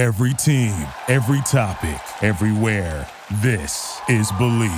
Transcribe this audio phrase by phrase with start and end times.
[0.00, 0.72] Every team,
[1.08, 3.06] every topic, everywhere.
[3.42, 4.70] This is Believe.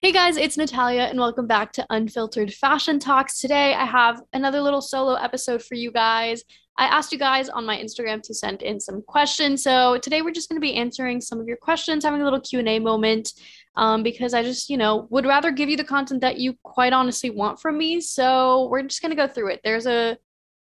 [0.00, 3.38] Hey guys, it's Natalia, and welcome back to Unfiltered Fashion Talks.
[3.38, 6.42] Today, I have another little solo episode for you guys.
[6.78, 10.30] I asked you guys on my Instagram to send in some questions, so today we're
[10.30, 12.78] just going to be answering some of your questions, having a little Q and A
[12.78, 13.32] moment,
[13.78, 16.92] um, because I just, you know, would rather give you the content that you quite
[16.92, 18.00] honestly want from me.
[18.00, 19.60] So we're just going to go through it.
[19.62, 20.18] There's a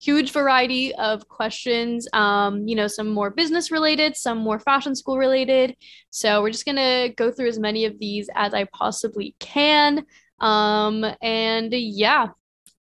[0.01, 5.19] huge variety of questions um, you know some more business related some more fashion school
[5.19, 5.77] related
[6.09, 10.03] so we're just going to go through as many of these as i possibly can
[10.41, 12.29] um, and yeah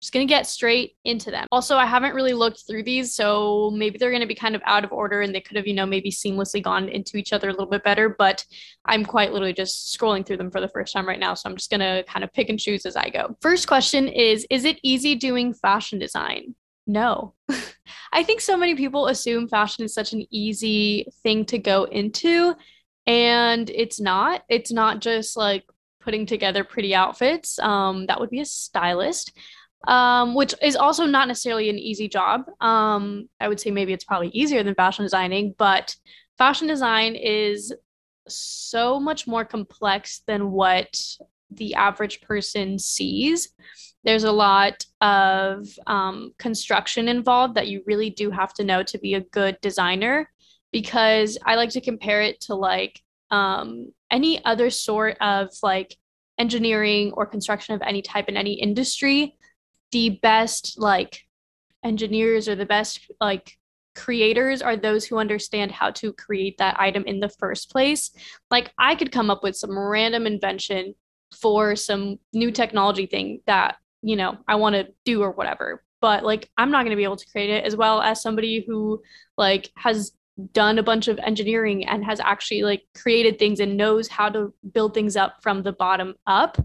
[0.06, 3.72] just going to get straight into them also i haven't really looked through these so
[3.74, 5.74] maybe they're going to be kind of out of order and they could have you
[5.74, 8.44] know maybe seamlessly gone into each other a little bit better but
[8.84, 11.56] i'm quite literally just scrolling through them for the first time right now so i'm
[11.56, 14.64] just going to kind of pick and choose as i go first question is is
[14.64, 16.54] it easy doing fashion design
[16.86, 17.34] no.
[18.12, 22.54] I think so many people assume fashion is such an easy thing to go into,
[23.08, 24.44] and it's not.
[24.48, 25.64] It's not just like
[26.06, 27.58] putting together pretty outfits.
[27.58, 29.36] Um, that would be a stylist,
[29.86, 32.42] um, which is also not necessarily an easy job.
[32.60, 35.96] Um, I would say maybe it's probably easier than fashion designing, but
[36.38, 37.72] fashion design is
[38.28, 41.00] so much more complex than what
[41.50, 43.48] the average person sees
[44.06, 48.98] there's a lot of um, construction involved that you really do have to know to
[48.98, 50.30] be a good designer
[50.72, 53.00] because i like to compare it to like
[53.30, 55.96] um, any other sort of like
[56.38, 59.35] engineering or construction of any type in any industry
[59.92, 61.20] the best like
[61.84, 63.52] engineers or the best like
[63.94, 68.10] creators are those who understand how to create that item in the first place.
[68.50, 70.94] Like i could come up with some random invention
[71.40, 75.82] for some new technology thing that you know i want to do or whatever.
[76.00, 78.64] But like i'm not going to be able to create it as well as somebody
[78.66, 79.02] who
[79.36, 80.12] like has
[80.52, 84.52] done a bunch of engineering and has actually like created things and knows how to
[84.72, 86.58] build things up from the bottom up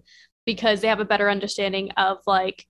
[0.46, 2.66] because they have a better understanding of like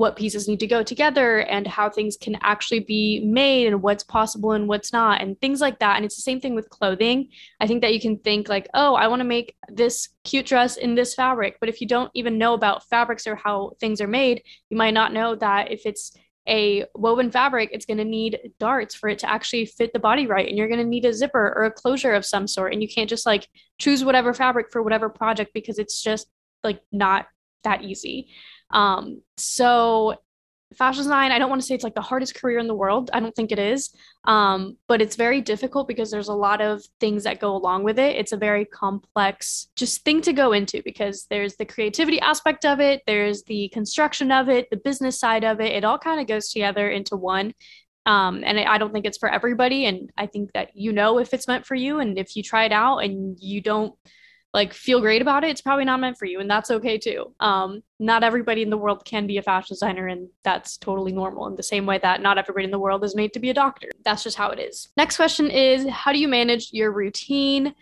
[0.00, 4.02] what pieces need to go together and how things can actually be made and what's
[4.02, 7.28] possible and what's not and things like that and it's the same thing with clothing
[7.60, 10.78] i think that you can think like oh i want to make this cute dress
[10.78, 14.08] in this fabric but if you don't even know about fabrics or how things are
[14.08, 16.16] made you might not know that if it's
[16.48, 20.26] a woven fabric, it's going to need darts for it to actually fit the body
[20.26, 20.48] right.
[20.48, 22.72] And you're going to need a zipper or a closure of some sort.
[22.72, 23.46] And you can't just like
[23.78, 26.26] choose whatever fabric for whatever project because it's just
[26.64, 27.26] like not
[27.62, 28.30] that easy.
[28.70, 30.16] Um, so
[30.76, 33.10] fashion design, I don't want to say it's like the hardest career in the world.
[33.12, 33.90] I don't think it is.
[34.24, 37.98] Um, but it's very difficult because there's a lot of things that go along with
[37.98, 38.16] it.
[38.16, 42.80] It's a very complex just thing to go into because there's the creativity aspect of
[42.80, 45.72] it, there's the construction of it, the business side of it.
[45.72, 47.52] It all kind of goes together into one.
[48.06, 49.86] Um, and I don't think it's for everybody.
[49.86, 51.98] And I think that you know if it's meant for you.
[51.98, 53.94] And if you try it out and you don't
[54.52, 57.32] like feel great about it, it's probably not meant for you, and that's okay too.
[57.38, 61.46] Um, not everybody in the world can be a fashion designer, and that's totally normal.
[61.46, 63.54] In the same way that not everybody in the world is made to be a
[63.54, 63.88] doctor.
[64.04, 64.88] That's just how it is.
[64.96, 67.74] Next question is How do you manage your routine?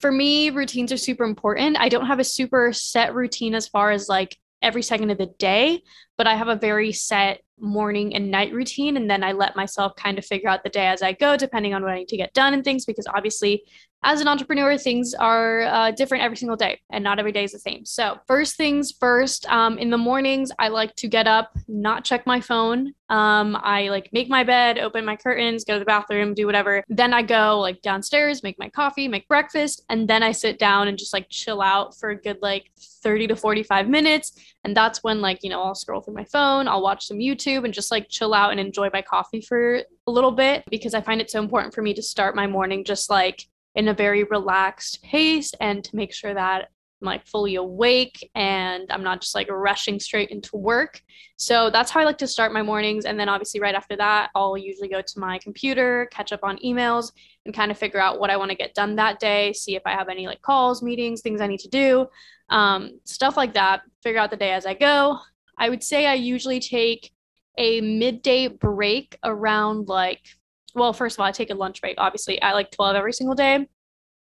[0.00, 1.78] For me, routines are super important.
[1.78, 5.32] I don't have a super set routine as far as like every second of the
[5.38, 5.82] day,
[6.18, 8.96] but I have a very set morning and night routine.
[8.96, 11.72] And then I let myself kind of figure out the day as I go, depending
[11.72, 13.64] on what I need to get done and things, because obviously
[14.06, 17.50] as an entrepreneur, things are uh, different every single day and not every day is
[17.50, 17.84] the same.
[17.84, 22.24] So, first things first, um, in the mornings, I like to get up, not check
[22.24, 22.94] my phone.
[23.08, 26.84] Um, I like make my bed, open my curtains, go to the bathroom, do whatever.
[26.88, 30.86] Then I go like downstairs, make my coffee, make breakfast, and then I sit down
[30.86, 34.32] and just like chill out for a good like 30 to 45 minutes.
[34.62, 37.64] And that's when like, you know, I'll scroll through my phone, I'll watch some YouTube
[37.64, 41.00] and just like chill out and enjoy my coffee for a little bit because I
[41.00, 43.46] find it so important for me to start my morning just like
[43.76, 46.68] in a very relaxed pace and to make sure that
[47.00, 51.02] I'm like fully awake and I'm not just like rushing straight into work.
[51.36, 53.04] So that's how I like to start my mornings.
[53.04, 56.56] And then obviously, right after that, I'll usually go to my computer, catch up on
[56.64, 57.12] emails,
[57.44, 59.82] and kind of figure out what I want to get done that day, see if
[59.84, 62.06] I have any like calls, meetings, things I need to do,
[62.48, 65.18] um, stuff like that, figure out the day as I go.
[65.58, 67.12] I would say I usually take
[67.58, 70.22] a midday break around like
[70.76, 73.34] well, first of all, I take a lunch break, obviously, at like 12 every single
[73.34, 73.66] day.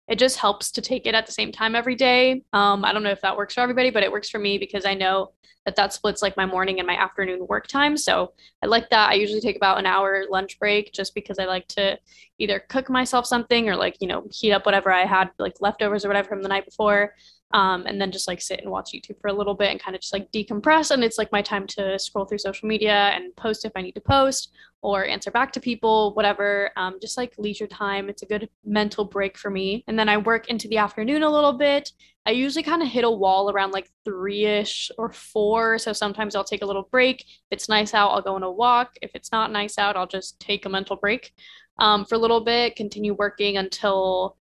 [0.08, 2.42] It just helps to take it at the same time every day.
[2.52, 4.84] Um, I don't know if that works for everybody, but it works for me because
[4.84, 5.32] I know
[5.64, 7.96] that that splits like my morning and my afternoon work time.
[7.96, 9.10] So I like that.
[9.10, 11.96] I usually take about an hour lunch break just because I like to
[12.38, 16.04] either cook myself something or like, you know, heat up whatever I had, like leftovers
[16.04, 17.14] or whatever from the night before.
[17.52, 19.94] Um, and then just like sit and watch YouTube for a little bit and kind
[19.94, 20.90] of just like decompress.
[20.90, 23.92] And it's like my time to scroll through social media and post if I need
[23.92, 26.70] to post or answer back to people, whatever.
[26.76, 28.08] Um, just like leisure time.
[28.08, 29.84] It's a good mental break for me.
[29.86, 31.92] And then I work into the afternoon a little bit.
[32.24, 35.78] I usually kind of hit a wall around like three ish or four.
[35.78, 37.20] So sometimes I'll take a little break.
[37.20, 38.94] If it's nice out, I'll go on a walk.
[39.02, 41.32] If it's not nice out, I'll just take a mental break
[41.78, 44.36] um, for a little bit, continue working until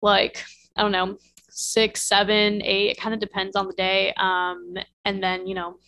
[0.00, 0.42] like,
[0.76, 1.18] I don't know,
[1.58, 2.90] six, seven, eight.
[2.90, 4.14] It kind of depends on the day.
[4.16, 4.74] Um,
[5.04, 5.78] and then, you know,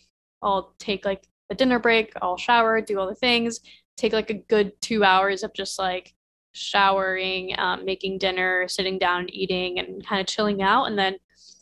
[0.41, 3.61] I'll take like a dinner break, I'll shower, do all the things,
[3.95, 6.13] take like a good two hours of just like
[6.51, 10.85] showering, um, making dinner, sitting down, eating, and kind of chilling out.
[10.85, 11.15] And then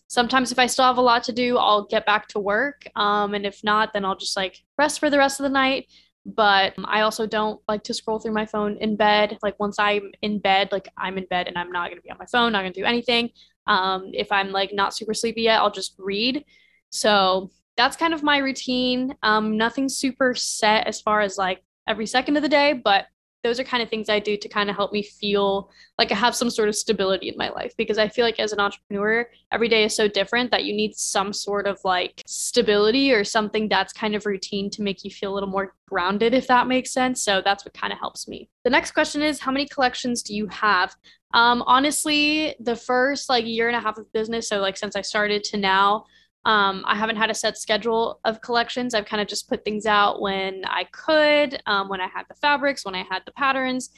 [0.07, 2.87] sometimes if I still have a lot to do, I'll get back to work.
[2.95, 5.85] Um, and if not, then I'll just like rest for the rest of the night.
[6.25, 9.37] But I also don't like to scroll through my phone in bed.
[9.41, 12.11] Like once I'm in bed, like I'm in bed and I'm not going to be
[12.11, 13.29] on my phone, not going to do anything.
[13.69, 16.43] Um, if I'm like not super sleepy yet, I'll just read.
[16.89, 19.15] So that's kind of my routine.
[19.23, 23.05] Um, nothing super set as far as like every second of the day, but
[23.43, 26.15] those are kind of things I do to kind of help me feel like I
[26.15, 29.29] have some sort of stability in my life because I feel like as an entrepreneur,
[29.51, 33.69] every day is so different that you need some sort of like stability or something
[33.69, 36.91] that's kind of routine to make you feel a little more grounded, if that makes
[36.91, 37.23] sense.
[37.23, 38.49] So that's what kind of helps me.
[38.63, 40.95] The next question is How many collections do you have?
[41.33, 45.01] Um, honestly, the first like year and a half of business, so like since I
[45.01, 46.05] started to now,
[46.45, 48.93] um, I haven't had a set schedule of collections.
[48.93, 52.35] I've kind of just put things out when I could, um, when I had the
[52.35, 53.89] fabrics, when I had the patterns,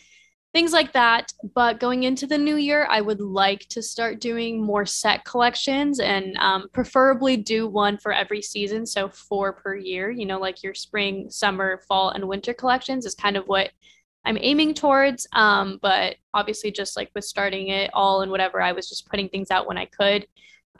[0.53, 1.31] things like that.
[1.53, 5.99] But going into the new year, I would like to start doing more set collections
[5.99, 8.85] and um, preferably do one for every season.
[8.85, 13.15] So four per year, you know, like your spring, summer, fall, and winter collections is
[13.15, 13.69] kind of what
[14.25, 15.27] I'm aiming towards.
[15.33, 19.29] Um, but obviously, just like with starting it all and whatever, I was just putting
[19.29, 20.27] things out when I could.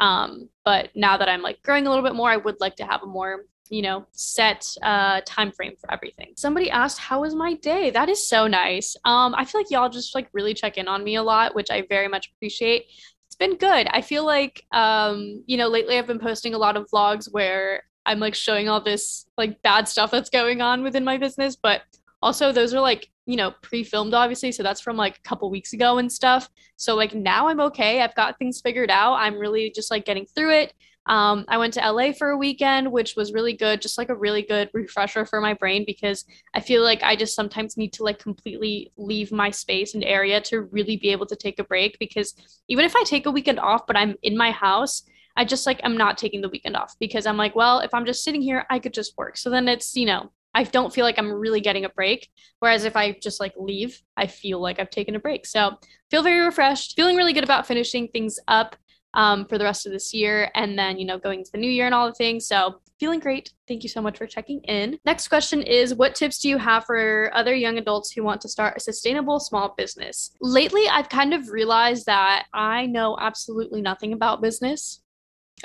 [0.01, 2.85] Um, but now that I'm like growing a little bit more, I would like to
[2.85, 6.33] have a more you know set uh time frame for everything.
[6.35, 7.89] Somebody asked how was my day?
[7.89, 8.97] That is so nice.
[9.05, 11.71] Um i feel like y'all just like really check in on me a lot which
[11.71, 12.87] i very much appreciate.
[13.27, 13.87] It's been good.
[13.91, 17.83] I feel like um you know lately i've been posting a lot of vlogs where
[18.05, 21.83] i'm like showing all this like bad stuff that's going on within my business but
[22.21, 25.73] also those are like you know pre-filmed obviously so that's from like a couple weeks
[25.73, 26.49] ago and stuff.
[26.75, 28.01] So like now i'm okay.
[28.01, 29.13] I've got things figured out.
[29.13, 30.73] I'm really just like getting through it.
[31.07, 34.15] Um, i went to LA for a weekend which was really good just like a
[34.15, 38.03] really good refresher for my brain because i feel like i just sometimes need to
[38.03, 41.97] like completely leave my space and area to really be able to take a break
[41.97, 42.35] because
[42.67, 45.01] even if i take a weekend off but i'm in my house
[45.35, 48.05] I just like I'm not taking the weekend off because I'm like, well, if I'm
[48.05, 49.37] just sitting here, I could just work.
[49.37, 52.29] So then it's, you know, I don't feel like I'm really getting a break.
[52.59, 55.45] Whereas if I just like leave, I feel like I've taken a break.
[55.45, 55.77] So
[56.09, 58.75] feel very refreshed, feeling really good about finishing things up
[59.13, 61.69] um, for the rest of this year and then, you know, going to the new
[61.69, 62.47] year and all the things.
[62.47, 63.51] So feeling great.
[63.67, 64.99] Thank you so much for checking in.
[65.05, 68.49] Next question is What tips do you have for other young adults who want to
[68.49, 70.35] start a sustainable small business?
[70.39, 75.01] Lately, I've kind of realized that I know absolutely nothing about business.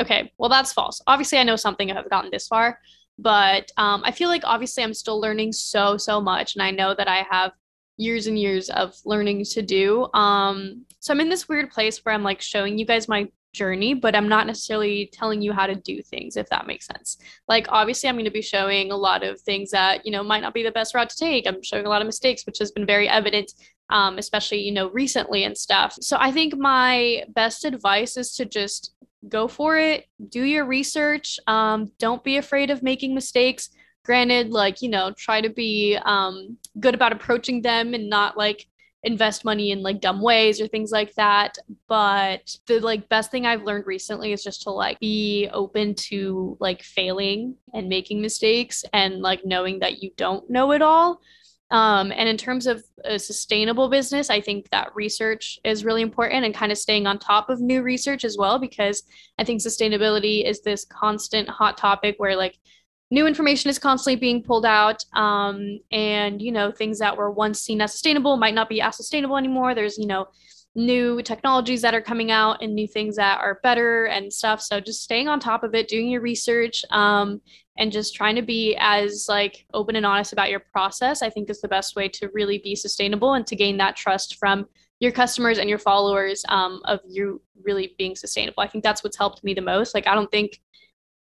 [0.00, 1.00] Okay, well, that's false.
[1.06, 2.78] Obviously, I know something if I've gotten this far,
[3.18, 6.54] but um, I feel like obviously I'm still learning so, so much.
[6.54, 7.52] And I know that I have
[7.96, 10.08] years and years of learning to do.
[10.12, 13.94] Um, so I'm in this weird place where I'm like showing you guys my journey,
[13.94, 17.16] but I'm not necessarily telling you how to do things, if that makes sense.
[17.48, 20.42] Like, obviously, I'm going to be showing a lot of things that, you know, might
[20.42, 21.46] not be the best route to take.
[21.46, 23.52] I'm showing a lot of mistakes, which has been very evident,
[23.88, 25.96] um, especially, you know, recently and stuff.
[26.02, 28.94] So I think my best advice is to just
[29.28, 31.38] go for it, do your research.
[31.46, 33.70] Um, don't be afraid of making mistakes.
[34.04, 38.66] Granted, like, you know, try to be um, good about approaching them and not like
[39.02, 41.56] invest money in like dumb ways or things like that.
[41.88, 46.56] But the like best thing I've learned recently is just to like be open to
[46.60, 51.20] like failing and making mistakes and like knowing that you don't know it all
[51.70, 56.44] um, and in terms of a sustainable business, I think that research is really important
[56.44, 59.02] and kind of staying on top of new research as well, because
[59.38, 62.56] I think sustainability is this constant hot topic where like
[63.10, 65.04] new information is constantly being pulled out.
[65.14, 68.96] Um, and, you know, things that were once seen as sustainable might not be as
[68.96, 69.74] sustainable anymore.
[69.74, 70.26] There's, you know,
[70.76, 74.60] new technologies that are coming out and new things that are better and stuff.
[74.60, 77.40] So just staying on top of it, doing your research, um,
[77.78, 81.48] and just trying to be as like open and honest about your process, I think
[81.48, 84.66] is the best way to really be sustainable and to gain that trust from
[85.00, 88.62] your customers and your followers um, of you really being sustainable.
[88.62, 89.94] I think that's what's helped me the most.
[89.94, 90.60] Like I don't think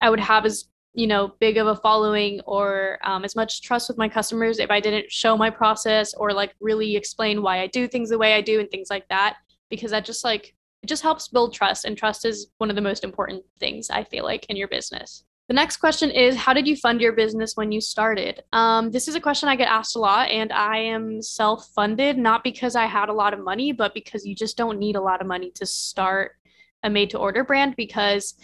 [0.02, 3.90] I would have as you know big of a following or um, as much trust
[3.90, 7.68] with my customers if i didn't show my process or like really explain why i
[7.68, 9.36] do things the way i do and things like that
[9.70, 10.56] because that just like
[10.86, 11.86] it just helps build trust.
[11.86, 15.24] And trust is one of the most important things I feel like in your business.
[15.48, 18.44] The next question is How did you fund your business when you started?
[18.52, 22.18] Um, this is a question I get asked a lot, and I am self funded,
[22.18, 25.02] not because I had a lot of money, but because you just don't need a
[25.02, 26.34] lot of money to start
[26.84, 27.76] a made to order brand.
[27.76, 28.36] Because,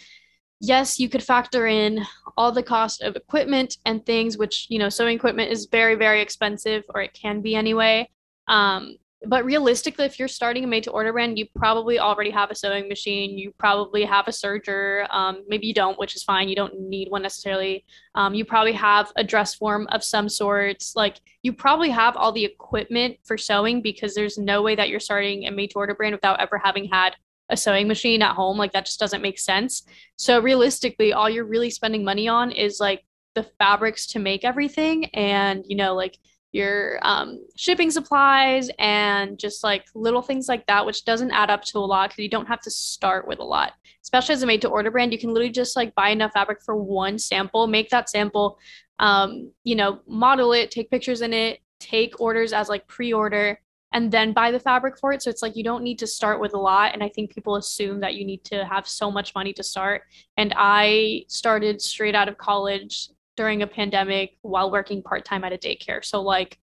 [0.60, 2.04] yes, you could factor in
[2.36, 6.20] all the cost of equipment and things, which, you know, sewing equipment is very, very
[6.20, 8.08] expensive, or it can be anyway.
[8.46, 12.50] Um, but realistically if you're starting a made to order brand you probably already have
[12.50, 16.48] a sewing machine you probably have a serger um, maybe you don't which is fine
[16.48, 17.84] you don't need one necessarily.
[18.14, 22.32] Um, you probably have a dress form of some sorts like you probably have all
[22.32, 25.94] the equipment for sewing because there's no way that you're starting a made to order
[25.94, 27.16] brand without ever having had
[27.48, 29.84] a sewing machine at home like that just doesn't make sense.
[30.16, 35.06] So realistically all you're really spending money on is like the fabrics to make everything
[35.14, 36.18] and you know like
[36.52, 41.64] your um, shipping supplies and just like little things like that, which doesn't add up
[41.64, 43.72] to a lot because you don't have to start with a lot.
[44.02, 46.62] Especially as a made to order brand, you can literally just like buy enough fabric
[46.62, 48.58] for one sample, make that sample,
[48.98, 53.58] um, you know, model it, take pictures in it, take orders as like pre order,
[53.92, 55.22] and then buy the fabric for it.
[55.22, 56.92] So it's like you don't need to start with a lot.
[56.92, 60.02] And I think people assume that you need to have so much money to start.
[60.36, 65.52] And I started straight out of college during a pandemic while working part time at
[65.52, 66.04] a daycare.
[66.04, 66.58] So, like,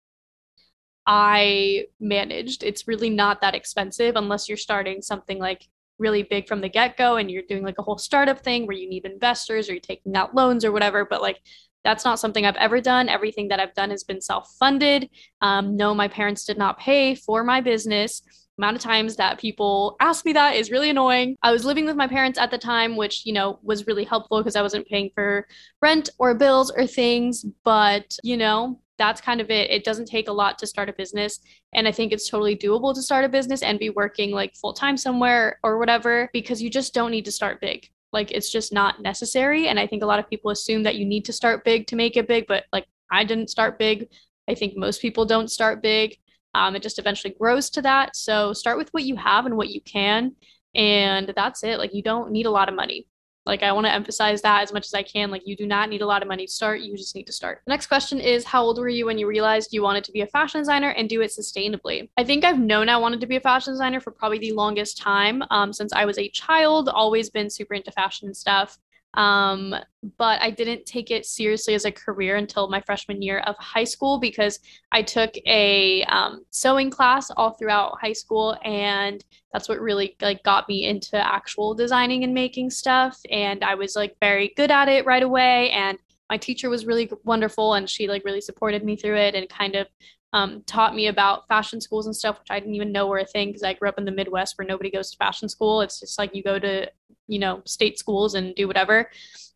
[1.05, 2.63] I managed.
[2.63, 6.95] It's really not that expensive unless you're starting something like really big from the get
[6.97, 9.81] go and you're doing like a whole startup thing where you need investors or you're
[9.81, 11.05] taking out loans or whatever.
[11.05, 11.39] But, like,
[11.83, 13.09] that's not something I've ever done.
[13.09, 15.09] Everything that I've done has been self funded.
[15.41, 18.21] Um, no, my parents did not pay for my business
[18.59, 21.35] amount of times that people ask me that is really annoying.
[21.41, 24.39] I was living with my parents at the time, which, you know, was really helpful
[24.39, 25.47] because I wasn't paying for
[25.81, 27.45] rent or bills or things.
[27.63, 29.71] But, you know, that's kind of it.
[29.71, 31.39] It doesn't take a lot to start a business.
[31.73, 34.73] And I think it's totally doable to start a business and be working like full
[34.73, 37.87] time somewhere or whatever because you just don't need to start big.
[38.11, 39.69] Like it's just not necessary.
[39.69, 41.95] And I think a lot of people assume that you need to start big to
[41.95, 44.09] make it big, but like I didn't start big.
[44.49, 46.17] I think most people don't start big.
[46.53, 48.15] Um, it just eventually grows to that.
[48.15, 50.35] So start with what you have and what you can.
[50.75, 51.77] And that's it.
[51.77, 53.07] Like you don't need a lot of money.
[53.45, 55.31] Like I want to emphasize that as much as I can.
[55.31, 56.81] Like you do not need a lot of money to start.
[56.81, 57.61] You just need to start.
[57.65, 60.21] The next question is how old were you when you realized you wanted to be
[60.21, 62.09] a fashion designer and do it sustainably?
[62.15, 64.99] I think I've known I wanted to be a fashion designer for probably the longest
[64.99, 66.89] time um, since I was a child.
[66.89, 68.77] Always been super into fashion and stuff.
[69.15, 69.75] Um,
[70.17, 73.83] but I didn't take it seriously as a career until my freshman year of high
[73.83, 74.59] school because
[74.91, 80.43] I took a um, sewing class all throughout high school, and that's what really like
[80.43, 83.19] got me into actual designing and making stuff.
[83.31, 85.97] And I was like very good at it right away, and
[86.29, 89.75] my teacher was really wonderful, and she like really supported me through it and kind
[89.75, 89.87] of
[90.33, 93.25] um, taught me about fashion schools and stuff, which I didn't even know were a
[93.25, 95.81] thing because I grew up in the Midwest where nobody goes to fashion school.
[95.81, 96.89] It's just like you go to,
[97.27, 99.09] you know, state schools and do whatever.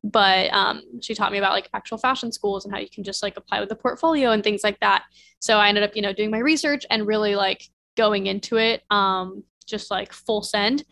[0.03, 3.23] But um, she taught me about like actual fashion schools and how you can just
[3.23, 5.03] like apply with a portfolio and things like that.
[5.39, 7.63] So I ended up, you know, doing my research and really like
[7.95, 10.83] going into it um, just like full send.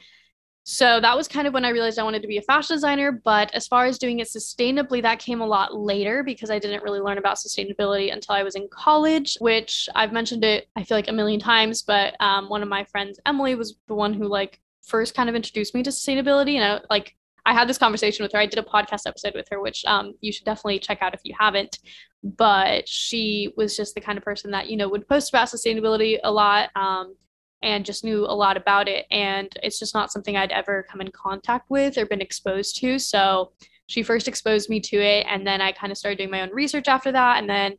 [0.64, 3.12] So that was kind of when I realized I wanted to be a fashion designer.
[3.12, 6.84] But as far as doing it sustainably, that came a lot later because I didn't
[6.84, 10.98] really learn about sustainability until I was in college, which I've mentioned it, I feel
[10.98, 11.82] like a million times.
[11.82, 15.36] But um, one of my friends, Emily, was the one who like first kind of
[15.36, 16.56] introduced me to sustainability.
[16.56, 18.40] And I, like, I had this conversation with her.
[18.40, 21.22] I did a podcast episode with her, which um, you should definitely check out if
[21.24, 21.80] you haven't.
[22.24, 26.20] But she was just the kind of person that, you know, would post about sustainability
[26.24, 26.70] a lot.
[26.76, 27.16] Um,
[27.62, 29.06] and just knew a lot about it.
[29.12, 32.98] And it's just not something I'd ever come in contact with or been exposed to.
[33.00, 33.52] So
[33.88, 35.26] she first exposed me to it.
[35.30, 37.38] And then I kind of started doing my own research after that.
[37.40, 37.76] And then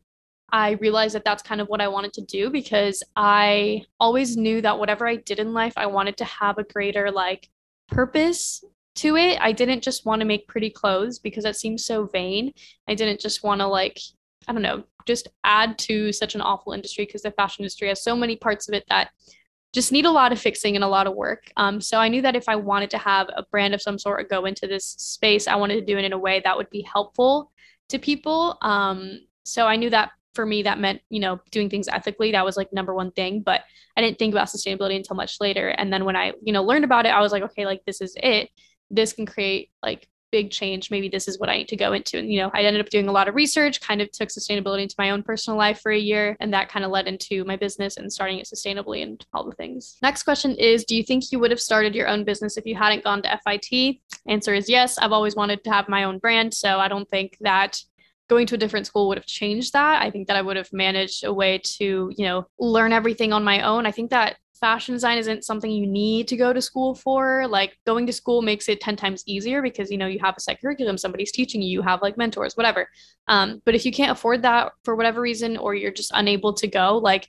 [0.53, 4.61] I realized that that's kind of what I wanted to do because I always knew
[4.61, 7.49] that whatever I did in life, I wanted to have a greater like
[7.89, 8.63] purpose
[8.97, 9.39] to it.
[9.41, 12.53] I didn't just want to make pretty clothes because that seems so vain.
[12.87, 13.99] I didn't just want to like
[14.49, 18.03] I don't know, just add to such an awful industry because the fashion industry has
[18.03, 19.11] so many parts of it that
[19.73, 21.51] just need a lot of fixing and a lot of work.
[21.57, 24.21] Um, so I knew that if I wanted to have a brand of some sort
[24.21, 26.71] or go into this space, I wanted to do it in a way that would
[26.71, 27.51] be helpful
[27.89, 28.59] to people.
[28.61, 32.33] Um, so I knew that for me, that meant, you know, doing things ethically.
[32.33, 33.43] That was like number one thing.
[33.43, 33.63] But
[33.97, 35.69] I didn't think about sustainability until much later.
[35.69, 38.01] And then when I, you know, learned about it, I was like, okay, like this
[38.01, 38.51] is it.
[38.91, 40.91] This can create like big change.
[40.91, 42.19] Maybe this is what i need to go into.
[42.19, 44.83] And you know i ended up doing a lot of research kind of took sustainability
[44.83, 47.57] into my own personal life for a year and that kind of led into my
[47.57, 49.99] business and starting it sustainably and all the things.
[50.03, 52.75] Next question is do you think you would have started your own business if you
[52.75, 54.99] hadn't gone to FIT answer is yes.
[54.99, 57.79] I've always wanted to have my own brand so i don't think that
[58.29, 60.01] going to a different school would have changed that.
[60.03, 63.45] I think that i would have managed a way to you know learn everything on
[63.45, 63.85] my own.
[63.85, 67.49] I think that fashion design isn't something you need to go to school for.
[67.49, 70.41] Like going to school makes it 10 times easier because you know you have a
[70.41, 72.89] set curriculum, somebody's teaching you, you have like mentors, whatever.
[73.27, 76.69] Um, but if you can't afford that for whatever reason or you're just unable to
[76.69, 77.29] go, like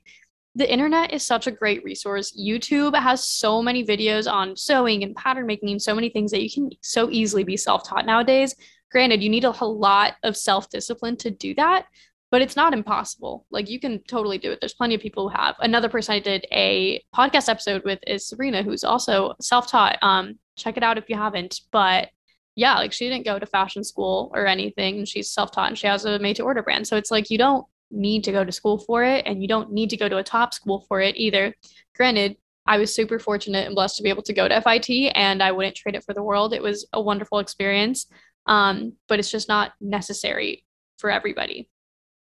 [0.55, 2.37] the internet is such a great resource.
[2.39, 6.43] YouTube has so many videos on sewing and pattern making and so many things that
[6.43, 8.55] you can so easily be self-taught nowadays.
[8.91, 11.87] Granted, you need a lot of self-discipline to do that,
[12.33, 13.45] but it's not impossible.
[13.51, 14.59] Like you can totally do it.
[14.59, 15.53] There's plenty of people who have.
[15.59, 19.99] Another person I did a podcast episode with is Sabrina, who's also self-taught.
[20.01, 21.61] Um, check it out if you haven't.
[21.71, 22.09] But
[22.55, 25.05] yeah, like she didn't go to fashion school or anything.
[25.05, 26.87] She's self-taught and she has a made-to-order brand.
[26.87, 29.71] So it's like you don't need to go to school for it, and you don't
[29.71, 31.53] need to go to a top school for it either.
[31.95, 35.43] Granted, I was super fortunate and blessed to be able to go to FIT, and
[35.43, 36.51] I wouldn't trade it for the world.
[36.51, 38.07] It was a wonderful experience,
[38.47, 40.65] um, but it's just not necessary
[40.97, 41.69] for everybody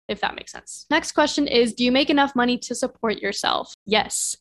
[0.09, 0.87] if that makes sense.
[0.91, 3.75] Next question is Do you make enough money to support yourself?
[3.87, 4.37] Yes.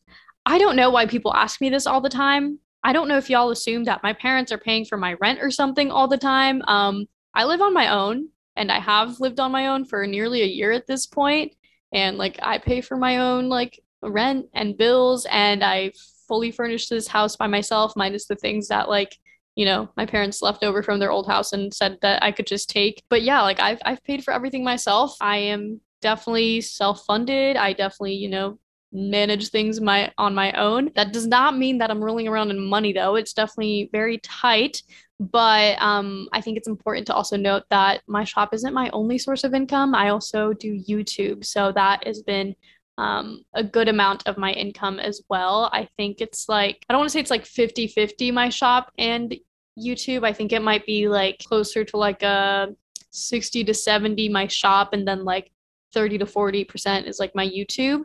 [0.46, 2.58] I don't know why people ask me this all the time.
[2.82, 5.50] I don't know if y'all assume that my parents are paying for my rent or
[5.50, 6.60] something all the time.
[6.68, 10.42] Um, I live on my own and I have lived on my own for nearly
[10.42, 11.54] a year at this point.
[11.92, 15.92] And like I pay for my own like rent and bills and I
[16.28, 19.16] fully furnished this house by myself, minus the things that like
[19.54, 22.46] you know my parents left over from their old house and said that I could
[22.46, 23.02] just take.
[23.08, 25.16] But yeah, like I've I've paid for everything myself.
[25.20, 27.56] I am definitely self-funded.
[27.56, 28.58] I definitely, you know,
[28.92, 30.90] manage things my on my own.
[30.94, 33.16] That does not mean that I'm rolling around in money though.
[33.16, 34.82] It's definitely very tight.
[35.20, 39.16] But um, I think it's important to also note that my shop isn't my only
[39.16, 39.94] source of income.
[39.94, 41.44] I also do YouTube.
[41.44, 42.54] So that has been
[42.98, 45.70] um, a good amount of my income as well.
[45.72, 48.92] I think it's like, I don't want to say it's like 50 50 my shop
[48.98, 49.34] and
[49.78, 50.24] YouTube.
[50.24, 52.68] I think it might be like closer to like a
[53.10, 55.50] 60 to 70 my shop and then like
[55.92, 58.04] 30 to 40% is like my YouTube.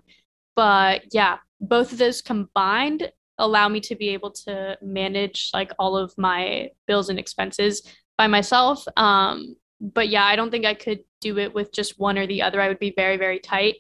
[0.56, 5.98] But yeah, both of those combined allow me to be able to manage like all
[5.98, 7.84] of my bills and expenses
[8.18, 8.86] by myself.
[8.98, 12.42] Um, but yeah, I don't think I could do it with just one or the
[12.42, 12.60] other.
[12.60, 13.76] I would be very, very tight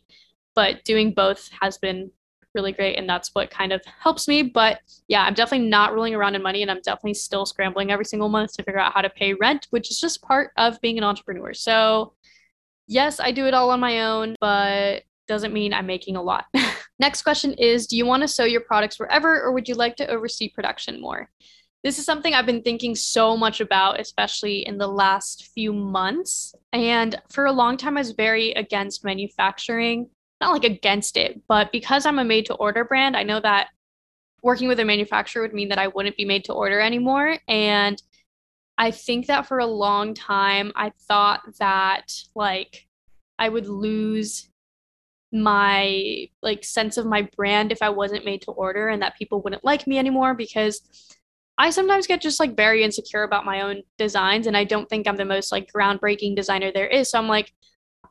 [0.55, 2.11] but doing both has been
[2.55, 4.41] really great and that's what kind of helps me.
[4.43, 8.05] But yeah i'm definitely not rolling around in money and i'm definitely still scrambling every
[8.05, 10.97] single month to figure out how to pay rent which is just part of being
[10.97, 11.53] an entrepreneur.
[11.53, 12.13] So
[12.87, 16.45] yes i do it all on my own but doesn't mean i'm making a lot.
[16.99, 19.95] Next question is do you want to sew your products forever or would you like
[19.97, 21.29] to oversee production more?
[21.83, 26.53] This is something I've been thinking so much about, especially in the last few months.
[26.73, 30.09] And for a long time, I was very against manufacturing
[30.41, 33.69] not like against it, but because I'm a made to order brand, I know that
[34.41, 37.37] working with a manufacturer would mean that I wouldn't be made to order anymore.
[37.47, 38.01] And
[38.77, 42.87] I think that for a long time, I thought that like
[43.37, 44.49] I would lose
[45.31, 49.41] my like sense of my brand if I wasn't made to order and that people
[49.41, 50.81] wouldn't like me anymore because
[51.57, 55.07] I sometimes get just like very insecure about my own designs and I don't think
[55.07, 57.11] I'm the most like groundbreaking designer there is.
[57.11, 57.53] So I'm like,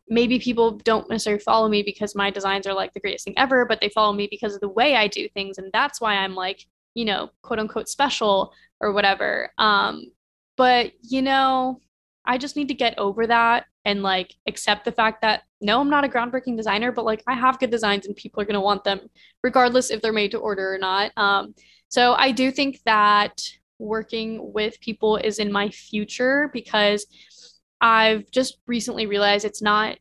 [0.08, 3.64] maybe people don't necessarily follow me because my designs are like the greatest thing ever,
[3.64, 5.58] but they follow me because of the way I do things.
[5.58, 9.50] And that's why I'm like, you know, quote unquote special or whatever.
[9.58, 10.12] Um,
[10.56, 11.80] but, you know,
[12.24, 15.90] I just need to get over that and like accept the fact that no, I'm
[15.90, 18.60] not a groundbreaking designer, but like I have good designs and people are going to
[18.60, 19.00] want them
[19.42, 21.10] regardless if they're made to order or not.
[21.16, 21.54] Um,
[21.88, 23.40] so I do think that
[23.78, 27.06] working with people is in my future because
[27.80, 29.98] I've just recently realized it's not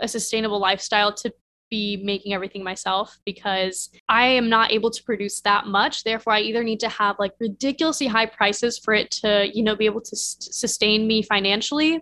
[0.00, 1.32] a sustainable lifestyle to
[1.70, 6.02] be making everything myself because I am not able to produce that much.
[6.02, 9.76] Therefore, I either need to have like ridiculously high prices for it to, you know,
[9.76, 12.00] be able to sustain me financially,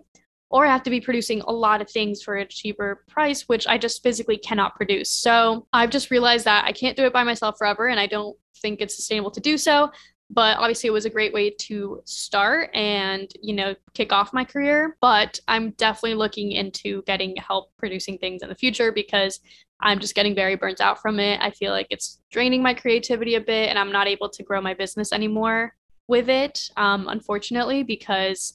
[0.49, 3.67] or I have to be producing a lot of things for a cheaper price, which
[3.67, 5.11] I just physically cannot produce.
[5.11, 8.37] So I've just realized that I can't do it by myself forever, and I don't
[8.61, 9.91] think it's sustainable to do so
[10.29, 14.43] but obviously it was a great way to start and you know kick off my
[14.43, 14.97] career.
[15.01, 19.39] But i'm definitely looking into getting help producing things in the future because
[19.81, 21.39] i'm just getting very burnt out from it.
[21.41, 24.61] I feel like it's draining my creativity a bit and i'm not able to grow
[24.61, 25.73] my business anymore
[26.07, 28.53] with it um, unfortunately because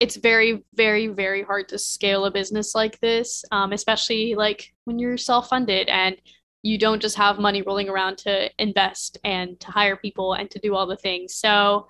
[0.00, 4.98] it's very very very hard to scale a business like this um, especially like when
[4.98, 6.16] you're self-funded and
[6.62, 10.58] you don't just have money rolling around to invest and to hire people and to
[10.58, 11.34] do all the things.
[11.34, 11.86] So,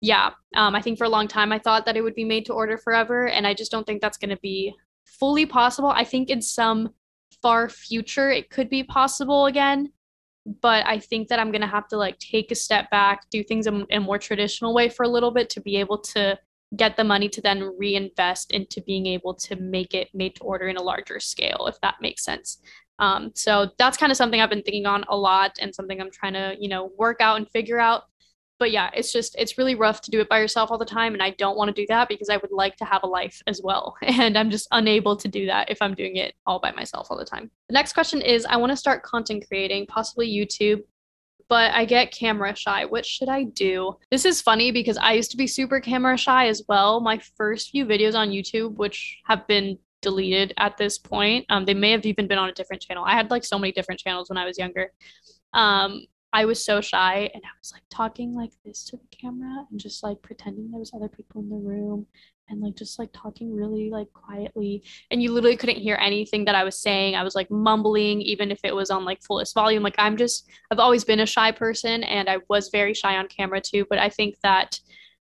[0.00, 2.46] yeah, um, I think for a long time I thought that it would be made
[2.46, 5.88] to order forever, and I just don't think that's going to be fully possible.
[5.88, 6.90] I think in some
[7.42, 9.92] far future it could be possible again,
[10.62, 13.42] but I think that I'm going to have to like take a step back, do
[13.42, 16.38] things in, in a more traditional way for a little bit to be able to
[16.76, 20.68] get the money to then reinvest into being able to make it made to order
[20.68, 22.58] in a larger scale, if that makes sense.
[22.98, 26.10] Um, so that's kind of something I've been thinking on a lot and something I'm
[26.10, 28.04] trying to, you know, work out and figure out.
[28.58, 31.12] But yeah, it's just, it's really rough to do it by yourself all the time.
[31.14, 33.40] And I don't want to do that because I would like to have a life
[33.46, 33.96] as well.
[34.02, 37.16] And I'm just unable to do that if I'm doing it all by myself all
[37.16, 37.52] the time.
[37.68, 40.82] The next question is I want to start content creating, possibly YouTube
[41.48, 42.84] but I get camera shy.
[42.84, 43.96] What should I do?
[44.10, 47.00] This is funny because I used to be super camera shy as well.
[47.00, 51.74] My first few videos on YouTube, which have been deleted at this point, um, they
[51.74, 53.04] may have even been on a different channel.
[53.06, 54.92] I had like so many different channels when I was younger.
[55.54, 59.64] Um, I was so shy and I was like talking like this to the camera
[59.70, 62.06] and just like pretending there was other people in the room
[62.48, 66.54] and like just like talking really like quietly and you literally couldn't hear anything that
[66.54, 67.14] I was saying.
[67.14, 69.82] I was like mumbling even if it was on like fullest volume.
[69.82, 73.28] Like I'm just I've always been a shy person and I was very shy on
[73.28, 74.80] camera too, but I think that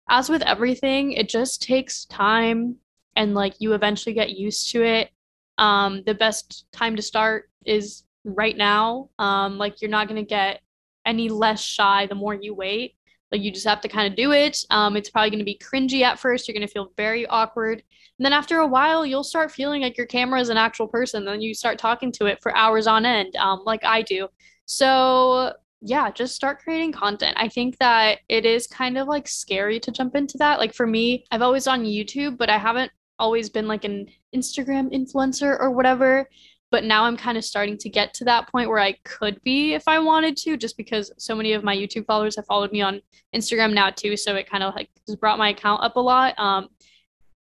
[0.08, 2.76] as with everything, it just takes time
[3.16, 5.10] and like you eventually get used to it.
[5.58, 9.10] Um the best time to start is right now.
[9.18, 10.60] Um like you're not going to get
[11.04, 12.94] any less shy the more you wait.
[13.32, 14.58] Like you just have to kind of do it.
[14.70, 16.46] Um, it's probably going to be cringy at first.
[16.46, 17.82] You're going to feel very awkward.
[18.18, 21.24] And then after a while, you'll start feeling like your camera is an actual person.
[21.24, 24.28] Then you start talking to it for hours on end, um, like I do.
[24.66, 27.36] So yeah, just start creating content.
[27.36, 30.60] I think that it is kind of like scary to jump into that.
[30.60, 34.92] Like for me, I've always on YouTube, but I haven't always been like an Instagram
[34.92, 36.28] influencer or whatever
[36.72, 39.74] but now I'm kind of starting to get to that point where I could be
[39.74, 42.80] if I wanted to, just because so many of my YouTube followers have followed me
[42.80, 43.02] on
[43.36, 44.16] Instagram now too.
[44.16, 46.34] So it kind of like just brought my account up a lot.
[46.38, 46.70] Um,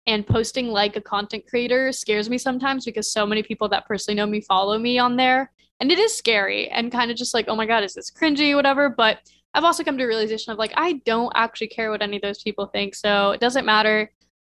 [0.08, 4.16] and posting like a content creator scares me sometimes because so many people that personally
[4.16, 5.52] know me follow me on there.
[5.78, 8.56] And it is scary and kind of just like, oh my God, is this cringy,
[8.56, 8.88] whatever.
[8.88, 9.18] But
[9.54, 12.22] I've also come to a realization of like, I don't actually care what any of
[12.22, 12.96] those people think.
[12.96, 14.10] So it doesn't matter.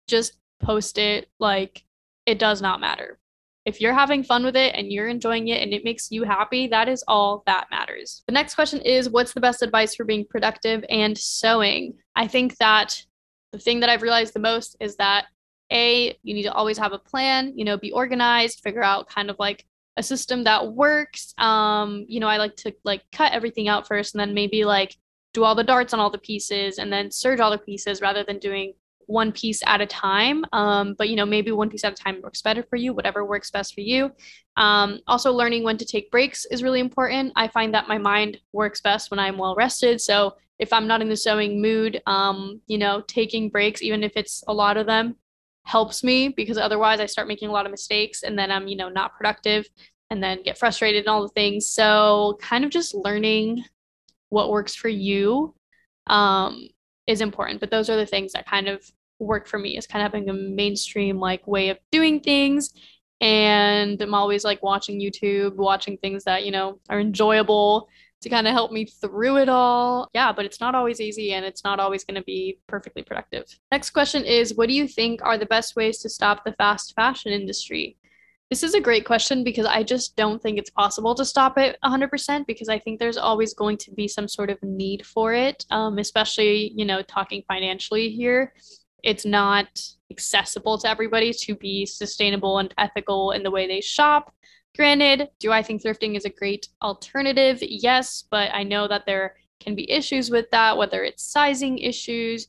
[0.07, 1.29] Just post it.
[1.39, 1.83] Like,
[2.27, 3.17] it does not matter
[3.67, 6.67] if you're having fun with it and you're enjoying it and it makes you happy,
[6.67, 8.23] that is all that matters.
[8.25, 11.95] The next question is What's the best advice for being productive and sewing?
[12.15, 13.03] I think that
[13.51, 15.25] the thing that I've realized the most is that
[15.69, 19.30] A, you need to always have a plan, you know, be organized, figure out kind
[19.30, 19.65] of like
[19.97, 21.34] a system that works.
[21.38, 24.95] Um, you know, I like to like cut everything out first and then maybe like
[25.34, 28.23] do all the darts on all the pieces and then serge all the pieces rather
[28.23, 28.75] than doing
[29.08, 30.46] one piece at a time.
[30.54, 33.26] Um, but you know, maybe one piece at a time works better for you, whatever
[33.26, 34.12] works best for you.
[34.56, 37.34] Um, also, learning when to take breaks is really important.
[37.36, 40.00] I find that my mind works best when I'm well rested.
[40.02, 44.13] So if I'm not in the sewing mood, um, you know, taking breaks, even if
[44.15, 45.15] it's a lot of them,
[45.63, 48.78] helps me because otherwise I start making a lot of mistakes and then I'm, you
[48.78, 49.67] know, not productive
[50.10, 51.67] and then get frustrated and all the things.
[51.67, 53.63] So kind of just learning
[54.30, 55.54] what works for you
[56.08, 56.70] um,
[57.06, 57.60] is important.
[57.60, 59.77] But those are the things that kind of work for me.
[59.77, 62.73] Is kind of having a mainstream like way of doing things.
[63.19, 67.89] And i'm always like watching youtube watching things that you know are enjoyable
[68.21, 70.10] to kind of help me through it all.
[70.13, 73.45] Yeah but it's not always easy and it's not always going to be perfectly productive.
[73.71, 76.93] Next question is what do you think are the best ways to stop the fast
[76.95, 77.97] fashion industry?
[78.49, 81.77] This is a great question because I just don't think it's possible to stop it
[81.84, 85.65] 100% because I think there's always going to be some sort of need for it,
[85.69, 88.53] um, especially, you know, talking financially here
[89.03, 89.67] it's not
[90.12, 94.33] accessible to everybody to be sustainable and ethical in the way they shop.
[94.75, 97.60] Granted, do I think thrifting is a great alternative?
[97.62, 102.47] Yes, but I know that there can be issues with that, whether it's sizing issues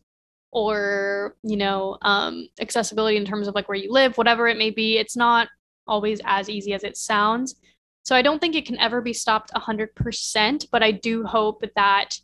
[0.51, 4.71] or, you know, um, accessibility in terms of like where you live, whatever it may
[4.71, 4.99] be.
[4.99, 5.49] It's not
[5.87, 7.57] always as easy as it sounds.
[8.03, 12.19] So I don't think it can ever be stopped 100%, but I do hope that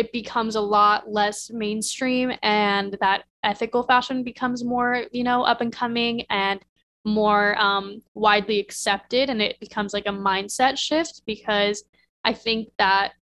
[0.00, 5.60] it becomes a lot less mainstream and that ethical fashion becomes more, you know, up
[5.60, 6.58] and coming and
[7.04, 9.28] more um, widely accepted.
[9.28, 11.84] And it becomes like a mindset shift because
[12.24, 13.12] I think that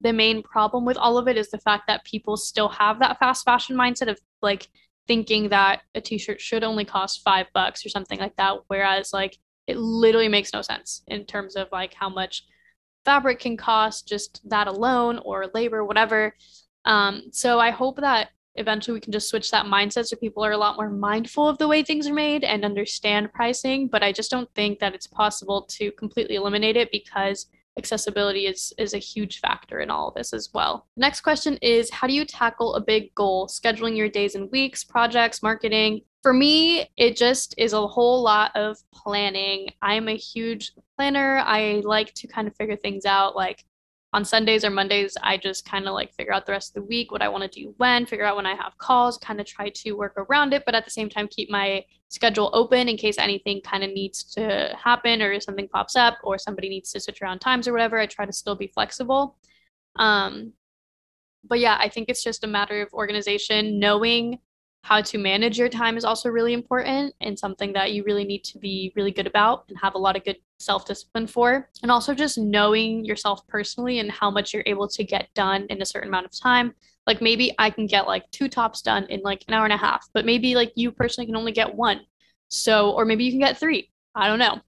[0.00, 3.18] the main problem with all of it is the fact that people still have that
[3.18, 4.68] fast fashion mindset of like
[5.06, 9.36] thinking that a t-shirt should only cost five bucks or something like that whereas like
[9.66, 12.44] it literally makes no sense in terms of like how much
[13.04, 16.34] fabric can cost just that alone or labor, whatever.
[16.84, 20.52] Um, so I hope that eventually we can just switch that mindset so people are
[20.52, 23.88] a lot more mindful of the way things are made and understand pricing.
[23.88, 27.46] But I just don't think that it's possible to completely eliminate it because
[27.78, 30.86] accessibility is is a huge factor in all of this as well.
[30.96, 34.84] Next question is how do you tackle a big goal, scheduling your days and weeks,
[34.84, 39.70] projects, marketing, for me, it just is a whole lot of planning.
[39.80, 41.38] I'm a huge planner.
[41.38, 43.64] I like to kind of figure things out like
[44.12, 46.88] on Sundays or Mondays, I just kind of like figure out the rest of the
[46.88, 49.46] week what I want to do when, figure out when I have calls, kind of
[49.46, 52.96] try to work around it, but at the same time, keep my schedule open in
[52.96, 56.98] case anything kind of needs to happen or something pops up or somebody needs to
[56.98, 57.98] switch around times or whatever.
[57.98, 59.36] I try to still be flexible.
[59.96, 60.54] Um,
[61.44, 64.40] but yeah, I think it's just a matter of organization, knowing
[64.82, 68.42] how to manage your time is also really important and something that you really need
[68.44, 71.68] to be really good about and have a lot of good self discipline for.
[71.82, 75.82] And also just knowing yourself personally and how much you're able to get done in
[75.82, 76.74] a certain amount of time.
[77.06, 79.76] Like maybe I can get like two tops done in like an hour and a
[79.76, 82.00] half, but maybe like you personally can only get one.
[82.48, 83.90] So, or maybe you can get three.
[84.14, 84.60] I don't know.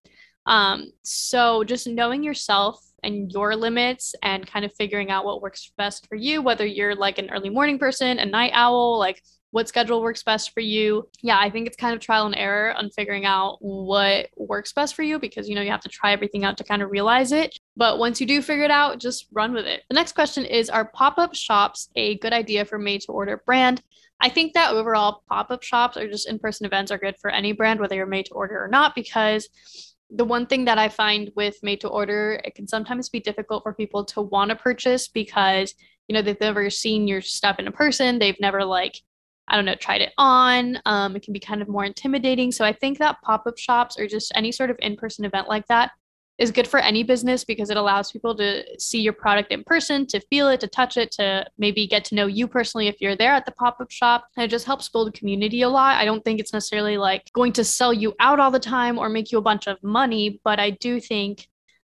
[0.46, 5.72] Um, so just knowing yourself and your limits and kind of figuring out what works
[5.76, 9.22] best for you, whether you're like an early morning person, a night owl, like
[9.52, 11.08] what schedule works best for you.
[11.20, 14.96] Yeah, I think it's kind of trial and error on figuring out what works best
[14.96, 17.32] for you because you know you have to try everything out to kind of realize
[17.32, 17.56] it.
[17.76, 19.82] But once you do figure it out, just run with it.
[19.88, 23.42] The next question is Are pop up shops a good idea for made to order
[23.44, 23.82] brand?
[24.20, 27.30] I think that overall pop up shops or just in person events are good for
[27.30, 29.48] any brand, whether you're made to order or not, because
[30.08, 33.64] the one thing that I find with made to order, it can sometimes be difficult
[33.64, 35.74] for people to want to purchase because
[36.08, 39.00] you know they've never seen your stuff in a person they've never like
[39.48, 40.78] I don't know, tried it on.
[40.86, 42.52] Um, it can be kind of more intimidating.
[42.52, 45.48] So I think that pop up shops or just any sort of in person event
[45.48, 45.90] like that
[46.38, 50.06] is good for any business because it allows people to see your product in person,
[50.06, 53.16] to feel it, to touch it, to maybe get to know you personally if you're
[53.16, 54.24] there at the pop up shop.
[54.36, 55.96] And it just helps build community a lot.
[55.96, 59.08] I don't think it's necessarily like going to sell you out all the time or
[59.08, 61.48] make you a bunch of money, but I do think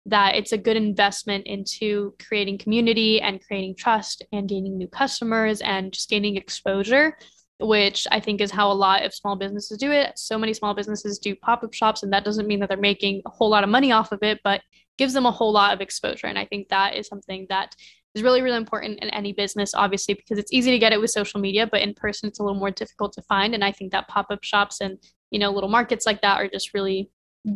[0.06, 5.62] that it's a good investment into creating community and creating trust and gaining new customers
[5.62, 7.16] and just gaining exposure
[7.60, 10.18] which I think is how a lot of small businesses do it.
[10.18, 13.22] So many small businesses do pop up shops, and that doesn't mean that they're making
[13.26, 14.62] a whole lot of money off of it, but
[14.98, 16.28] gives them a whole lot of exposure.
[16.28, 17.76] And I think that is something that
[18.16, 21.12] is really, really important in any business, obviously, because it's easy to get it with
[21.12, 23.54] social media, but in person, it's a little more difficult to find.
[23.54, 24.98] And I think that pop up shops and,
[25.32, 27.12] you know, little markets like that are just really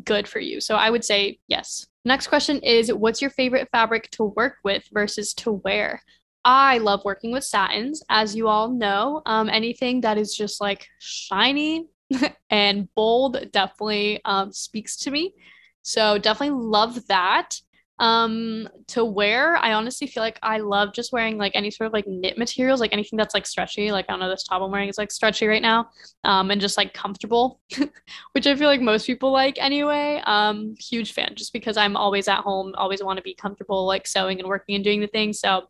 [0.06, 0.62] good for you.
[0.62, 1.88] So I would say yes.
[2.06, 6.02] Next question is What's your favorite fabric to work with versus to wear?
[6.45, 9.21] I love working with satins, as you all know.
[9.25, 11.88] Um, anything that is just like shiny
[12.49, 15.34] and bold definitely um, speaks to me.
[15.82, 17.60] So definitely love that.
[17.99, 21.93] Um, to wear, I honestly feel like I love just wearing like any sort of
[21.93, 23.91] like knit materials, like anything that's like stretchy.
[23.91, 25.89] Like I don't know, this top I'm wearing is like stretchy right now,
[26.23, 27.62] um, and just like comfortable,
[28.34, 30.21] which I feel like most people like anyway.
[30.25, 34.08] Um, huge fan, just because I'm always at home, always want to be comfortable, like
[34.08, 35.39] sewing and working and doing the things.
[35.39, 35.67] So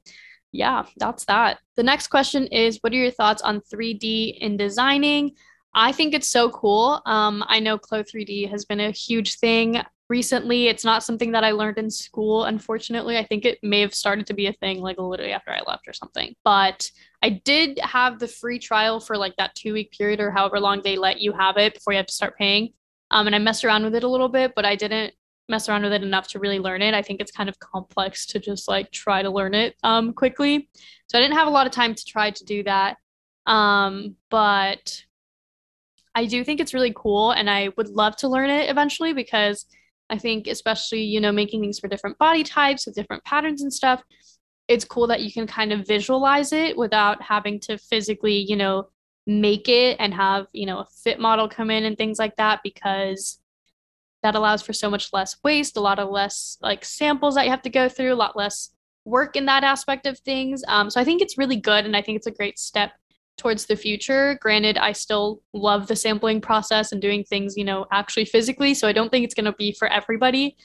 [0.54, 1.60] yeah, that's that.
[1.76, 5.32] The next question is What are your thoughts on 3D in designing?
[5.74, 7.02] I think it's so cool.
[7.08, 10.68] Um, I know Clo 3D has been a huge thing recently.
[10.68, 13.18] It's not something that I learned in school, unfortunately.
[13.18, 15.88] I think it may have started to be a thing like literally after I left
[15.88, 16.36] or something.
[16.44, 16.88] But
[17.24, 20.84] I did have the free trial for like that two week period or however long
[20.84, 22.74] they let you have it before you have to start paying.
[23.10, 25.16] Um, and I messed around with it a little bit, but I didn't
[25.50, 26.94] mess around with it enough to really learn it.
[26.94, 30.70] I think it's kind of complex to just like try to learn it um, quickly.
[31.08, 32.98] So I didn't have a lot of time to try to do that.
[33.46, 35.04] Um, but
[36.16, 39.66] I do think it's really cool and I would love to learn it eventually because
[40.10, 43.74] I think especially, you know, making things for different body types with different patterns and
[43.74, 44.04] stuff,
[44.68, 48.90] it's cool that you can kind of visualize it without having to physically, you know,
[49.26, 52.60] make it and have, you know, a fit model come in and things like that
[52.64, 53.40] because
[54.24, 57.52] that allows for so much less waste, a lot of less like samples that you
[57.52, 58.70] have to go through, a lot less
[59.06, 60.64] work in that aspect of things.
[60.68, 62.94] Um, so I think it's really good, and I think it's a great step
[63.38, 64.38] towards the future.
[64.42, 68.74] Granted, I still love the sampling process and doing things, you know, actually physically.
[68.74, 70.56] So I don't think it's going to be for everybody,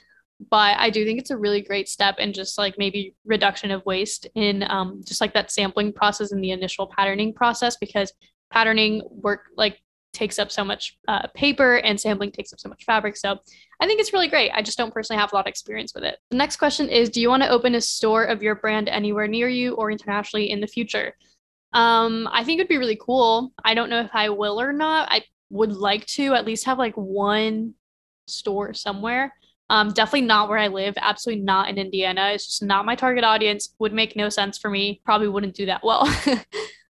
[0.50, 3.84] but I do think it's a really great step and just like maybe reduction of
[3.86, 8.12] waste in um, just like that sampling process and the initial patterning process because
[8.50, 9.80] patterning work like
[10.18, 13.16] takes up so much uh, paper and sampling takes up so much fabric.
[13.16, 13.38] So
[13.81, 14.50] I think it's really great.
[14.52, 16.18] I just don't personally have a lot of experience with it.
[16.31, 19.28] The next question is Do you want to open a store of your brand anywhere
[19.28, 21.14] near you or internationally in the future?
[21.72, 23.52] Um, I think it'd be really cool.
[23.64, 25.09] I don't know if I will or not.
[25.11, 27.74] I would like to at least have like one
[28.26, 29.33] store somewhere.
[29.70, 30.94] Um, definitely not where I live.
[30.96, 32.31] Absolutely not in Indiana.
[32.33, 33.74] It's just not my target audience.
[33.78, 35.00] Would make no sense for me.
[35.04, 36.09] Probably wouldn't do that well.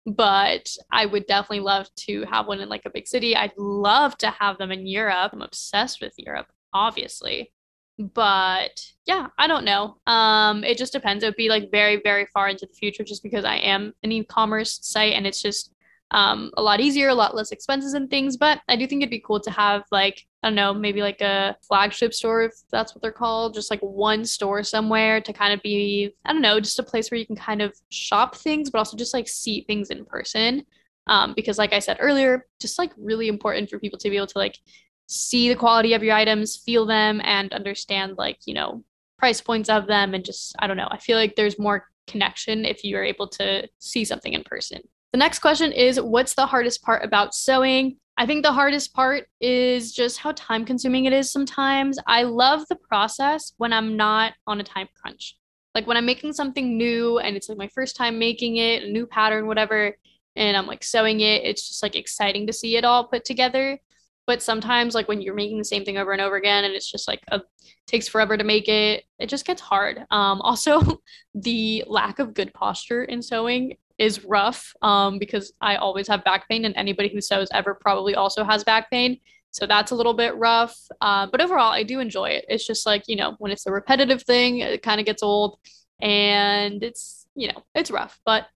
[0.06, 3.36] but I would definitely love to have one in like a big city.
[3.36, 5.30] I'd love to have them in Europe.
[5.32, 7.52] I'm obsessed with Europe, obviously.
[7.98, 9.98] But yeah, I don't know.
[10.06, 11.22] Um, it just depends.
[11.22, 14.10] It would be like very, very far into the future just because I am an
[14.10, 15.71] e-commerce site and it's just
[16.12, 18.36] um, a lot easier, a lot less expenses and things.
[18.36, 21.20] But I do think it'd be cool to have like I don't know, maybe like
[21.20, 25.52] a flagship store if that's what they're called, just like one store somewhere to kind
[25.52, 28.70] of be I don't know, just a place where you can kind of shop things,
[28.70, 30.64] but also just like see things in person.
[31.08, 34.28] Um, because like I said earlier, just like really important for people to be able
[34.28, 34.58] to like
[35.06, 38.84] see the quality of your items, feel them, and understand like you know
[39.18, 40.88] price points of them, and just I don't know.
[40.90, 44.82] I feel like there's more connection if you are able to see something in person.
[45.12, 47.98] The next question is What's the hardest part about sewing?
[48.16, 51.98] I think the hardest part is just how time consuming it is sometimes.
[52.06, 55.36] I love the process when I'm not on a time crunch.
[55.74, 58.90] Like when I'm making something new and it's like my first time making it, a
[58.90, 59.96] new pattern, whatever,
[60.36, 63.78] and I'm like sewing it, it's just like exciting to see it all put together.
[64.26, 66.90] But sometimes, like when you're making the same thing over and over again, and it's
[66.90, 67.40] just like a
[67.86, 69.98] takes forever to make it, it just gets hard.
[70.10, 71.00] Um, also,
[71.34, 76.48] the lack of good posture in sewing is rough um, because I always have back
[76.48, 79.20] pain, and anybody who sews ever probably also has back pain.
[79.52, 80.76] So that's a little bit rough.
[81.00, 82.44] Uh, but overall, I do enjoy it.
[82.48, 85.58] It's just like, you know, when it's a repetitive thing, it kind of gets old
[86.00, 88.46] and it's, you know, it's rough, but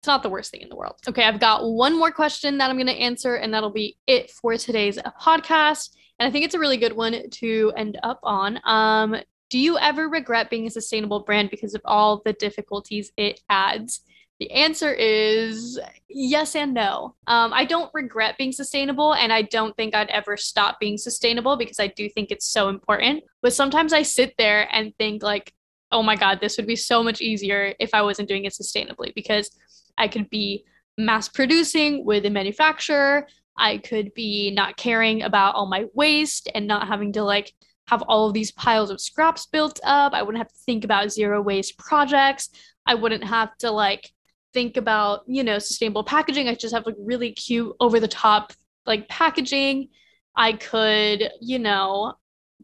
[0.00, 0.96] it's not the worst thing in the world.
[1.08, 4.30] Okay, I've got one more question that I'm going to answer, and that'll be it
[4.30, 5.90] for today's podcast.
[6.18, 8.58] And I think it's a really good one to end up on.
[8.64, 9.16] Um,
[9.50, 14.00] do you ever regret being a sustainable brand because of all the difficulties it adds?
[14.38, 17.14] The answer is yes and no.
[17.26, 21.56] Um, I don't regret being sustainable, and I don't think I'd ever stop being sustainable
[21.56, 23.24] because I do think it's so important.
[23.40, 25.52] But sometimes I sit there and think, like,
[25.90, 29.14] oh my God, this would be so much easier if I wasn't doing it sustainably
[29.14, 29.50] because
[29.96, 30.64] I could be
[30.98, 33.26] mass producing with a manufacturer.
[33.56, 37.52] I could be not caring about all my waste and not having to like
[37.88, 40.12] have all of these piles of scraps built up.
[40.12, 42.50] I wouldn't have to think about zero waste projects.
[42.84, 44.10] I wouldn't have to like
[44.56, 46.48] think about, you know, sustainable packaging.
[46.48, 48.52] I just have like really cute over the top
[48.86, 49.88] like packaging.
[50.34, 52.14] I could, you know,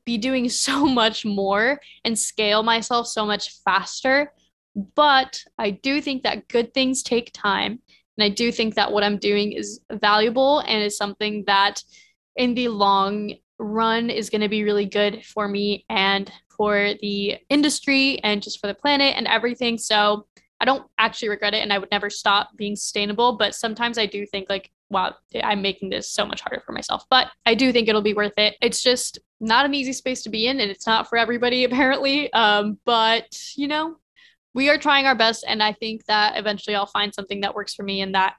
[0.07, 4.33] be doing so much more and scale myself so much faster
[4.75, 7.81] but I do think that good things take time.
[8.17, 11.83] And I do think that what I'm doing is valuable and is something that
[12.37, 17.37] in the long run is going to be really good for me and for the
[17.49, 19.79] industry and just for the planet and everything.
[19.79, 20.27] So
[20.63, 23.37] I don't actually regret it and I would never stop being sustainable.
[23.37, 27.05] But sometimes I do think, like, wow, I'm making this so much harder for myself.
[27.11, 28.57] But I do think it'll be worth it.
[28.63, 32.33] It's just not an easy space to be in and it's not for everybody, apparently.
[32.33, 33.97] Um, but, you know,
[34.55, 37.75] we are trying our best and i think that eventually i'll find something that works
[37.75, 38.35] for me and that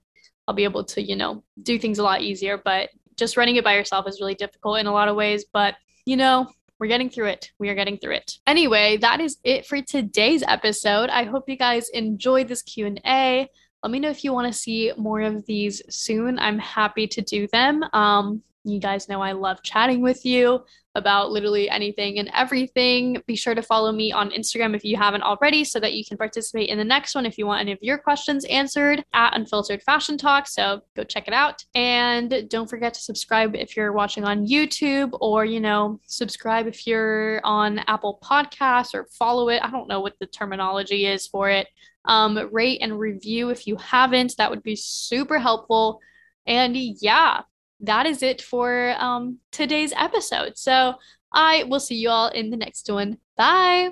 [0.48, 3.64] i'll be able to you know do things a lot easier but just running it
[3.64, 6.48] by yourself is really difficult in a lot of ways but you know
[6.84, 7.50] we're getting through it.
[7.60, 8.40] We are getting through it.
[8.46, 11.10] Anyway, that is it for today's episode.
[11.10, 13.48] I hope you guys enjoyed this Q&A.
[13.82, 16.38] Let me know if you want to see more of these soon.
[16.40, 17.86] I'm happy to do them.
[17.94, 20.64] Um, you guys know I love chatting with you
[20.96, 23.22] about literally anything and everything.
[23.26, 26.18] Be sure to follow me on Instagram if you haven't already so that you can
[26.18, 29.82] participate in the next one if you want any of your questions answered at Unfiltered
[29.82, 30.48] Fashion Talk.
[30.48, 31.66] So go check it out.
[31.74, 36.86] And don't forget to subscribe if you're watching on YouTube or, you know, subscribe if
[36.86, 39.64] you're on Apple Podcasts or follow it.
[39.64, 41.68] I don't know what the terminology is for it.
[42.06, 44.38] Um, rate and review if you haven't.
[44.38, 46.02] That would be super helpful.
[46.46, 47.42] And yeah,
[47.82, 50.58] that is it for um, today's episode.
[50.58, 50.96] So
[51.32, 53.18] I will see you all in the next one.
[53.38, 53.92] Bye.